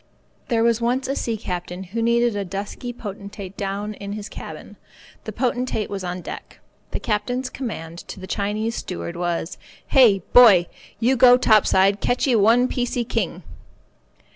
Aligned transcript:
There 0.47 0.63
was 0.63 0.81
once 0.81 1.07
a 1.07 1.15
sea 1.15 1.37
captain 1.37 1.83
who 1.83 2.01
needed 2.01 2.35
a 2.35 2.43
dusky 2.43 2.91
potentate 2.91 3.55
down 3.55 3.93
in 3.93 4.13
his 4.13 4.29
cabin. 4.29 4.77
The 5.25 5.31
potentate 5.31 5.91
was 5.91 6.03
on 6.03 6.21
deck. 6.21 6.59
The 6.89 6.99
captain's 6.99 7.51
command 7.51 7.99
to 8.07 8.19
the 8.19 8.25
Chinese 8.25 8.73
steward 8.73 9.15
was 9.15 9.59
"Hey, 9.89 10.23
boy, 10.33 10.65
you 10.99 11.15
go 11.15 11.37
top 11.37 11.67
side 11.67 12.01
catchee 12.01 12.35
one 12.35 12.67
piecee 12.67 13.07
king." 13.07 13.43